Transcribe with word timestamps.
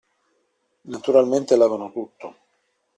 Naturalmente 0.85 1.55
lavano 1.55 1.91
tutto. 1.91 2.35